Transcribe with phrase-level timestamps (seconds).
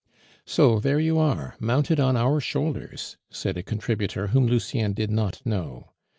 [0.47, 5.45] "So there you are, mounted on our shoulders," said a contributor whom Lucien did not
[5.45, 5.91] know.